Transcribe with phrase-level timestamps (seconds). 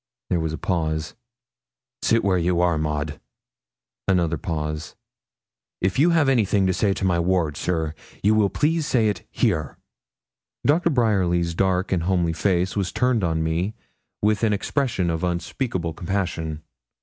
[0.31, 1.13] There was a pause.
[2.01, 3.19] 'Sit where you are, Maud.'
[4.07, 4.95] Another pause.
[5.79, 7.93] 'If you have anything to say to my ward, sir,
[8.23, 9.77] you will please to say it here.'
[10.65, 13.75] Doctor Bryerly's dark and homely face was turned on me
[14.23, 16.63] with an expression of unspeakable compassion.